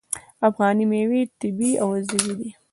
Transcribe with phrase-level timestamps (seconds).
[0.47, 2.49] افغاني میوې طبیعي او عضوي دي.